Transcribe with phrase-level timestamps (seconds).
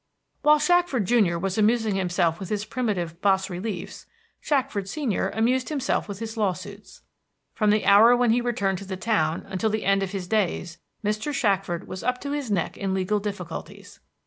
[0.41, 4.07] While Shackford junior was amusing himself with his primitive bas reliefs,
[4.39, 7.01] Shackford senior amused himself with his lawsuits.
[7.53, 10.79] From the hour when he returned to the town until the end of his days
[11.05, 11.31] Mr.
[11.31, 13.99] Shackford was up to his neck in legal difficulties.